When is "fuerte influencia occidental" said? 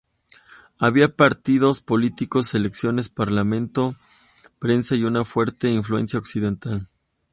5.25-6.87